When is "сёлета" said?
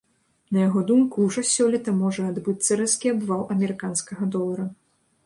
1.55-1.93